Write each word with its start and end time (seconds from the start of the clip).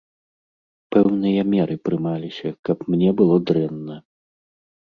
Пэўныя 0.95 1.41
меры 1.51 1.75
прымаліся, 1.89 2.49
каб 2.71 2.77
мне 2.91 3.09
было 3.23 3.35
дрэнна. 3.53 3.95